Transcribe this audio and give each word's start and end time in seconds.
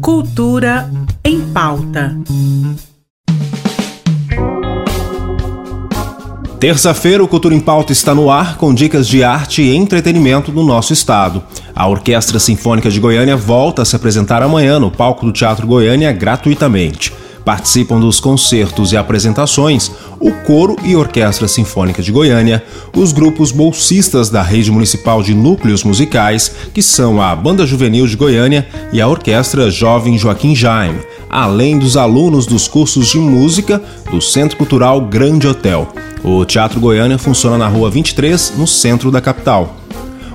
Cultura 0.00 0.90
em 1.24 1.40
pauta. 1.52 2.16
Terça-feira, 6.58 7.22
o 7.22 7.28
Cultura 7.28 7.54
em 7.54 7.60
Pauta 7.60 7.92
está 7.92 8.12
no 8.12 8.30
ar 8.30 8.56
com 8.56 8.74
dicas 8.74 9.06
de 9.06 9.22
arte 9.22 9.62
e 9.62 9.76
entretenimento 9.76 10.50
do 10.50 10.64
nosso 10.64 10.92
estado. 10.92 11.42
A 11.72 11.86
Orquestra 11.86 12.40
Sinfônica 12.40 12.90
de 12.90 12.98
Goiânia 12.98 13.36
volta 13.36 13.82
a 13.82 13.84
se 13.84 13.94
apresentar 13.94 14.42
amanhã 14.42 14.80
no 14.80 14.90
palco 14.90 15.24
do 15.24 15.32
Teatro 15.32 15.66
Goiânia 15.66 16.10
gratuitamente. 16.10 17.12
Participam 17.44 18.00
dos 18.00 18.20
concertos 18.20 18.92
e 18.92 18.96
apresentações 18.96 19.90
o 20.20 20.32
Coro 20.32 20.76
e 20.82 20.96
Orquestra 20.96 21.46
Sinfônica 21.46 22.02
de 22.02 22.10
Goiânia, 22.10 22.64
os 22.94 23.12
grupos 23.12 23.52
bolsistas 23.52 24.28
da 24.28 24.42
Rede 24.42 24.70
Municipal 24.70 25.22
de 25.22 25.34
Núcleos 25.34 25.84
Musicais, 25.84 26.52
que 26.74 26.82
são 26.82 27.22
a 27.22 27.34
Banda 27.36 27.66
Juvenil 27.66 28.06
de 28.06 28.16
Goiânia 28.16 28.66
e 28.92 29.00
a 29.00 29.06
Orquestra 29.06 29.70
Jovem 29.70 30.18
Joaquim 30.18 30.54
Jaime, 30.54 31.00
além 31.30 31.78
dos 31.78 31.96
alunos 31.96 32.46
dos 32.46 32.66
cursos 32.66 33.08
de 33.08 33.18
música 33.18 33.80
do 34.10 34.20
Centro 34.20 34.56
Cultural 34.56 35.00
Grande 35.02 35.46
Hotel. 35.46 35.88
O 36.24 36.44
Teatro 36.44 36.80
Goiânia 36.80 37.18
funciona 37.18 37.56
na 37.56 37.68
Rua 37.68 37.90
23, 37.90 38.54
no 38.56 38.66
centro 38.66 39.10
da 39.10 39.20
capital. 39.20 39.77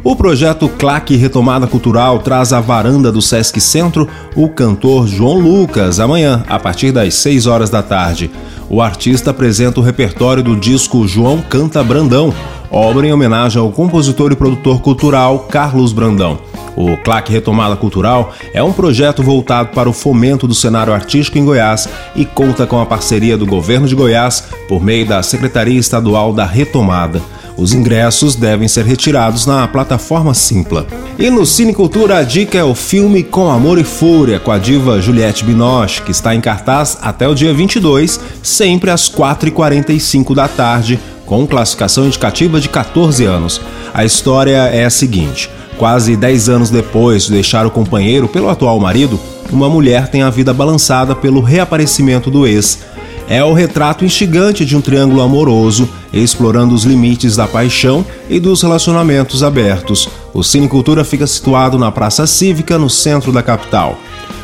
O 0.04 0.18
projeto 0.18 0.68
Claque 0.68 1.16
Retomada 1.16 1.66
Cultural 1.66 2.20
traz 2.20 2.52
à 2.52 2.60
varanda 2.60 3.10
do 3.10 3.22
Sesc 3.22 3.62
Centro 3.62 4.06
o 4.36 4.50
cantor 4.50 5.08
João 5.08 5.40
Lucas 5.40 5.98
amanhã, 5.98 6.44
a 6.50 6.60
partir 6.60 6.92
das 6.92 7.16
6 7.16 7.48
horas 7.48 7.70
da 7.70 7.82
tarde. 7.82 8.30
O 8.70 8.82
artista 8.82 9.32
apresenta 9.32 9.80
o 9.80 9.84
repertório 9.84 10.44
do 10.44 10.58
disco 10.58 11.08
João 11.08 11.42
Canta 11.42 11.82
Brandão, 11.82 12.34
obra 12.70 13.08
em 13.08 13.14
homenagem 13.14 13.62
ao 13.62 13.72
compositor 13.72 14.34
e 14.34 14.36
produtor 14.36 14.82
cultural 14.82 15.40
Carlos 15.40 15.94
Brandão. 15.94 16.38
O 16.76 16.98
Claque 16.98 17.32
Retomada 17.32 17.78
Cultural 17.78 18.34
é 18.54 18.62
um 18.62 18.74
projeto 18.74 19.24
voltado 19.24 19.70
para 19.70 19.90
o 19.90 19.94
fomento 19.94 20.46
do 20.46 20.56
cenário 20.56 20.92
artístico 20.92 21.38
em 21.38 21.46
Goiás 21.46 21.88
e 22.14 22.26
conta 22.26 22.68
com 22.68 22.82
a 22.82 22.86
parceria 22.86 23.38
do 23.38 23.46
governo 23.46 23.88
de 23.88 23.96
Goiás 23.96 24.50
por 24.68 24.84
meio 24.84 25.08
da 25.08 25.24
Secretaria 25.24 25.80
Estadual 25.80 26.34
da 26.34 26.46
Retomada. 26.46 27.22
Os 27.58 27.74
ingressos 27.74 28.36
devem 28.36 28.68
ser 28.68 28.86
retirados 28.86 29.46
na 29.46 29.68
plataforma 29.68 30.34
Simpla. 30.34 30.88
E 31.20 31.30
no 31.30 31.46
Cine 31.46 31.74
Cultura, 31.74 32.18
a 32.18 32.24
dica 32.24 32.58
é 32.58 32.64
o 32.64 32.74
filme 32.74 33.22
Com 33.22 33.50
Amor 33.50 33.78
e 33.78 33.84
Fúria, 33.84 34.40
com 34.40 34.52
a 34.52 34.58
diva 34.58 35.00
Juliette 35.00 35.46
Binoche, 35.46 36.02
que 36.02 36.12
está 36.12 36.34
em 36.34 36.42
cartaz 36.42 36.98
até 37.02 37.28
o 37.28 37.36
dia 37.36 37.54
22, 37.54 38.20
sempre 38.42 38.90
às 38.90 39.10
4h45 39.10 40.34
da 40.34 40.48
tarde, 40.48 41.00
com 41.26 41.46
classificação 41.46 42.06
indicativa 42.06 42.60
de 42.60 42.70
14 42.70 43.24
anos. 43.26 43.62
A 43.94 44.04
história 44.04 44.58
é 44.68 44.86
a 44.86 44.90
seguinte: 44.90 45.50
quase 45.78 46.16
10 46.16 46.50
anos 46.50 46.70
depois 46.72 47.26
de 47.26 47.34
deixar 47.34 47.66
o 47.68 47.72
companheiro 47.72 48.28
pelo 48.28 48.50
atual 48.50 48.80
marido, 48.80 49.20
uma 49.52 49.70
mulher 49.70 50.08
tem 50.08 50.24
a 50.24 50.30
vida 50.30 50.54
balançada 50.54 51.16
pelo 51.16 51.40
reaparecimento 51.40 52.32
do 52.32 52.48
ex 52.48 52.80
é 53.28 53.44
o 53.44 53.54
retrato 53.54 54.06
instigante 54.06 54.66
de 54.66 54.76
um 54.76 54.82
triângulo 54.82 55.22
amoroso, 55.22 55.90
explorando 56.12 56.76
os 56.76 56.84
limites 56.84 57.36
da 57.36 57.48
paixão 57.48 58.06
e 58.30 58.40
dos 58.40 58.62
relacionamentos 58.62 59.44
abertos. 59.44 60.10
O 60.34 60.44
Cine 60.44 60.68
Cultura 60.68 61.04
fica 61.04 61.28
situado 61.28 61.78
na 61.78 61.92
Praça 61.92 62.28
Cívica, 62.28 62.78
no 62.78 62.90
centro 62.90 63.32
da 63.32 63.44
capital. 63.44 63.98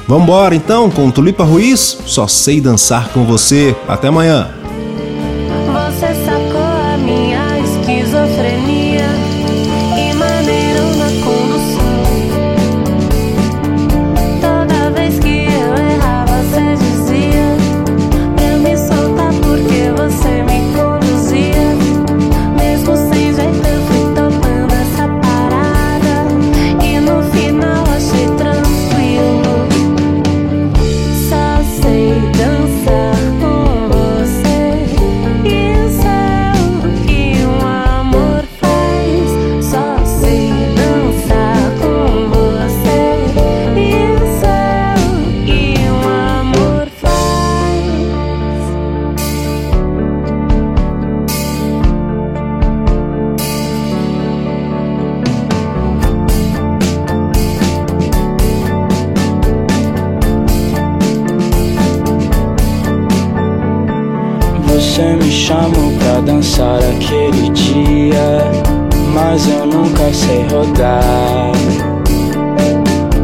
Vambora 0.07 0.55
então 0.55 0.89
com 0.89 1.11
Tulipa 1.11 1.43
Ruiz? 1.43 1.97
Só 2.05 2.27
sei 2.27 2.59
dançar 2.59 3.09
com 3.09 3.25
você. 3.25 3.75
Até 3.87 4.07
amanhã. 4.07 4.58
Você 64.99 65.15
me 65.15 65.31
chamou 65.31 65.93
pra 65.97 66.19
dançar 66.19 66.77
aquele 66.79 67.49
dia, 67.51 68.41
mas 69.13 69.47
eu 69.47 69.65
nunca 69.65 70.11
sei 70.11 70.45
rodar. 70.51 71.53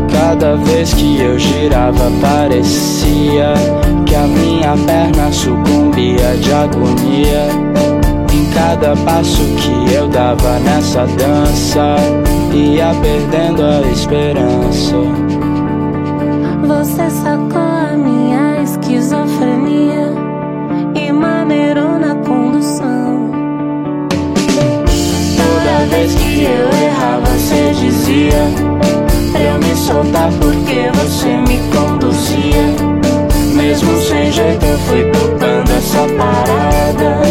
Cada 0.09 0.55
vez 0.55 0.93
que 0.93 1.19
eu 1.19 1.37
girava, 1.37 2.09
parecia 2.21 3.55
que 4.05 4.15
a 4.15 4.25
minha 4.25 4.73
perna 4.85 5.29
sucumbia 5.33 6.37
de 6.37 6.53
agonia. 6.53 7.49
Em 8.33 8.45
cada 8.53 8.95
passo 9.03 9.43
que 9.57 9.93
eu 9.93 10.07
dava 10.07 10.57
nessa 10.59 11.05
dança, 11.05 11.97
ia 12.53 12.95
perdendo 13.01 13.63
a 13.65 13.81
esperança. 13.91 14.95
Você 16.65 17.09
sacou 17.09 17.64
vez 26.05 26.15
que 26.15 26.43
eu 26.43 26.69
errava, 26.87 27.25
você 27.25 27.71
dizia 27.73 28.37
pra 29.31 29.41
eu 29.41 29.57
me 29.59 29.75
soltar 29.75 30.31
porque 30.33 30.89
você 30.93 31.35
me 31.47 31.59
conduzia. 31.73 32.75
Mesmo 33.55 33.99
sem 34.01 34.31
jeito, 34.31 34.65
eu 34.65 34.77
fui 34.79 35.03
tocando 35.11 35.71
essa 35.71 36.07
parada. 36.15 37.21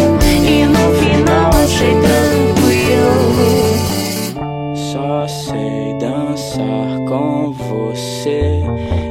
E 0.45 0.65
no 0.65 0.93
final 0.95 1.49
achei 1.63 1.95
tranquilo. 2.01 3.35
Só 4.75 5.27
sei 5.27 5.95
dançar 5.99 6.99
com 7.07 7.53
você. 7.53 8.61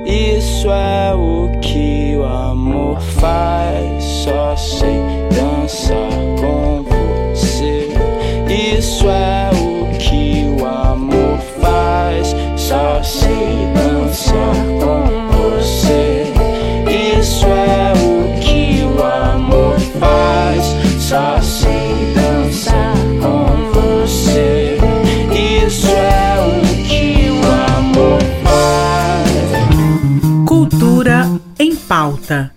Isso 0.04 0.68
é 0.70 1.14
o 1.14 1.50
que 1.60 2.16
o 2.16 2.24
amor 2.24 3.00
faz. 3.00 4.04
Só 4.04 4.56
sei 4.56 5.00
dançar 5.30 6.10
com 6.38 6.82
você. 6.82 7.88
Isso 8.76 9.08
é 9.08 9.53
sei 13.14 13.68
dançar 13.74 14.56
com 14.80 15.04
você. 15.30 16.32
Isso 17.18 17.46
é 17.46 17.92
o 17.92 18.40
que 18.40 18.82
o 18.84 19.02
amor 19.02 19.78
faz. 20.00 20.64
Só 21.00 21.40
sei 21.40 22.12
dançar 22.14 22.94
com 23.20 23.46
você. 23.72 24.78
Isso 25.66 25.86
é 25.88 26.36
o 26.40 26.60
que 26.88 27.30
o 27.30 27.38
amor 27.78 28.20
faz. 28.42 29.30
Cultura 30.46 31.30
em 31.58 31.76
pauta 31.76 32.52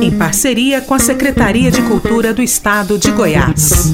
em 0.00 0.10
parceria 0.10 0.80
com 0.80 0.94
a 0.94 0.98
Secretaria 0.98 1.70
de 1.70 1.82
Cultura 1.82 2.32
do 2.32 2.42
Estado 2.42 2.98
de 2.98 3.10
Goiás. 3.10 3.92